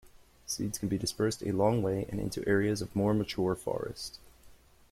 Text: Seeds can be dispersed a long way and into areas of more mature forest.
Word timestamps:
Seeds 0.47 0.79
can 0.79 0.89
be 0.89 0.97
dispersed 0.97 1.43
a 1.43 1.51
long 1.51 1.83
way 1.83 2.07
and 2.09 2.19
into 2.19 2.43
areas 2.49 2.81
of 2.81 2.95
more 2.95 3.13
mature 3.13 3.53
forest. 3.53 4.17